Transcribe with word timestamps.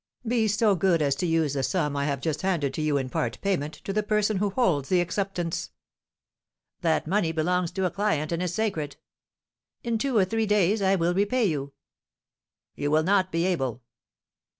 "Be 0.27 0.47
so 0.47 0.73
good 0.73 0.99
as 0.99 1.13
to 1.17 1.27
use 1.27 1.53
the 1.53 1.61
sum 1.61 1.95
I 1.95 2.05
have 2.05 2.21
just 2.21 2.41
handed 2.41 2.73
to 2.73 2.81
you 2.81 2.97
in 2.97 3.07
part 3.07 3.39
payment 3.41 3.75
to 3.83 3.93
the 3.93 4.01
person 4.01 4.37
who 4.37 4.49
holds 4.49 4.89
the 4.89 4.99
acceptance." 4.99 5.69
"That 6.81 7.05
money 7.05 7.31
belongs 7.31 7.69
to 7.73 7.85
a 7.85 7.91
client 7.91 8.31
and 8.31 8.41
is 8.41 8.51
sacred." 8.55 8.97
"In 9.83 9.99
two 9.99 10.17
or 10.17 10.25
three 10.25 10.47
days 10.47 10.81
I 10.81 10.95
will 10.95 11.13
repay 11.13 11.45
you." 11.45 11.73
"You 12.73 12.89
will 12.89 13.03
not 13.03 13.31
be 13.31 13.45
able." 13.45 13.83